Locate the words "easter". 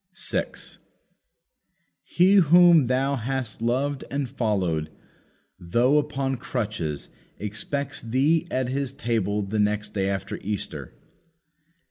10.41-10.95